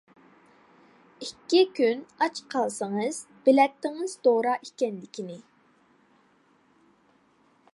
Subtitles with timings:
[1.25, 3.19] ئىككى كۈن ئاچ قالسىڭىز
[3.49, 5.37] بىلەتتىڭىز دورا ئىكەنلىكىنى.